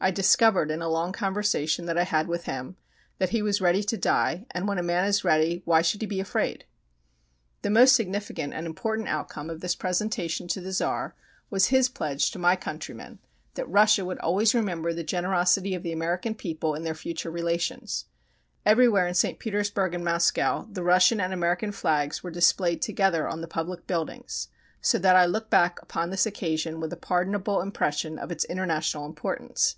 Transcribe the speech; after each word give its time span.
I 0.00 0.12
discovered, 0.12 0.70
in 0.70 0.80
a 0.80 0.88
long 0.88 1.10
conversation 1.12 1.86
that 1.86 1.98
I 1.98 2.04
had 2.04 2.28
with 2.28 2.44
him, 2.44 2.76
that 3.18 3.30
he 3.30 3.42
was 3.42 3.60
ready 3.60 3.82
to 3.82 3.96
die, 3.96 4.46
and 4.52 4.68
when 4.68 4.78
a 4.78 4.82
man 4.82 5.04
is 5.06 5.24
ready 5.24 5.60
why 5.64 5.82
should 5.82 6.00
he 6.02 6.06
be 6.06 6.20
afraid? 6.20 6.64
The 7.62 7.70
most 7.70 7.96
significant 7.96 8.54
and 8.54 8.64
important 8.64 9.08
outcome 9.08 9.50
of 9.50 9.60
this 9.60 9.74
presentation 9.74 10.46
to 10.48 10.60
the 10.60 10.70
Czar 10.70 11.16
was 11.50 11.66
his 11.70 11.88
pledge 11.88 12.30
to 12.30 12.38
my 12.38 12.54
countrymen 12.54 13.18
that 13.54 13.68
Russia 13.68 14.04
would 14.04 14.20
always 14.20 14.54
remember 14.54 14.92
the 14.94 15.02
generosity 15.02 15.74
of 15.74 15.82
the 15.82 15.90
American 15.92 16.36
people 16.36 16.76
in 16.76 16.84
their 16.84 16.94
future 16.94 17.32
relations. 17.32 18.04
Everywhere 18.64 19.08
in 19.08 19.14
St. 19.14 19.40
Petersburg 19.40 19.94
and 19.94 20.04
Moscow, 20.04 20.68
the 20.70 20.84
Russian 20.84 21.20
and 21.20 21.32
American 21.32 21.72
flags 21.72 22.22
were 22.22 22.30
displayed 22.30 22.80
together 22.82 23.26
on 23.26 23.40
the 23.40 23.48
public 23.48 23.88
buildings, 23.88 24.46
so 24.80 24.96
that 25.00 25.16
I 25.16 25.26
look 25.26 25.50
back 25.50 25.82
upon 25.82 26.10
this 26.10 26.24
occasion 26.24 26.78
with 26.78 26.92
a 26.92 26.96
pardonable 26.96 27.60
impression 27.60 28.16
of 28.16 28.30
its 28.30 28.44
international 28.44 29.04
importance. 29.04 29.74